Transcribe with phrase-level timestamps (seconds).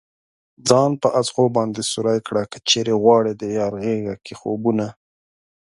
[0.67, 4.87] ځان په ازغو باندې سوری كړه كه چېرې غواړې ديار غېږه كې خوبونه